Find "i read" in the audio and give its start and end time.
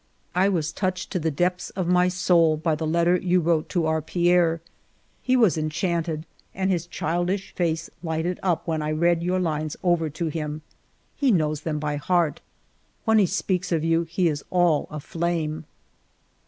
8.81-9.21